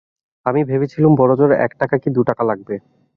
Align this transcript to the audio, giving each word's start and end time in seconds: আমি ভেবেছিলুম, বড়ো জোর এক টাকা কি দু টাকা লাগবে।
আমি 0.45 0.61
ভেবেছিলুম, 0.63 1.13
বড়ো 1.15 1.35
জোর 1.39 1.51
এক 1.65 1.71
টাকা 1.81 1.95
কি 1.97 2.09
দু 2.15 2.21
টাকা 2.29 2.43
লাগবে। 2.49 2.75